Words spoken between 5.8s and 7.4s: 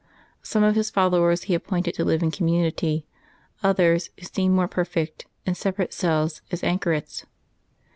cells as anchorets.